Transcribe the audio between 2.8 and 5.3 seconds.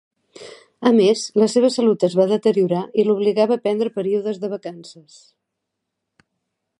i l'obligava a prendre períodes de vacances.